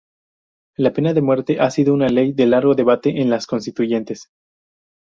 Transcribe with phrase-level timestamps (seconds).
[0.77, 4.31] La pena de muerte ha sido una ley de largo debate en las constituyentes.